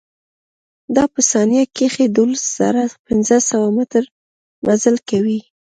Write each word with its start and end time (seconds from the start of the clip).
دا 0.95 1.03
په 1.13 1.19
ثانيه 1.31 1.63
کښې 1.75 2.05
دولز 2.15 2.41
زره 2.57 2.83
پنځه 3.07 3.37
سوه 3.49 3.67
مټره 3.75 4.09
مزل 4.65 4.95
کوي. 5.09 5.39